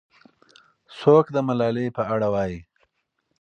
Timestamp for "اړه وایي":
2.13-2.59